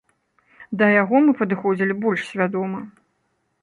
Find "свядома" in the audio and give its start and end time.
2.35-2.79